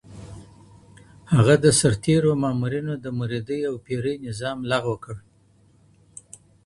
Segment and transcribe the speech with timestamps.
[1.33, 5.15] هغه د سرتیرو او مامورینو د مریدۍ او پیرۍ نظام لغو کړ.